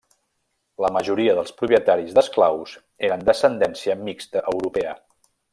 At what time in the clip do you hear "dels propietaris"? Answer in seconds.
1.41-2.17